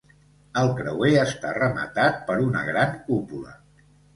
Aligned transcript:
El 0.61 0.69
creuer 0.79 1.11
està 1.25 1.51
rematat 1.59 2.19
per 2.31 2.41
una 2.49 2.67
gran 2.71 2.99
cúpula. 3.07 3.55